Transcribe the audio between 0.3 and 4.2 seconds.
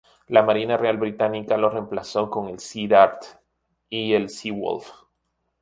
Marina Real británica lo reemplazó con el Sea Dart y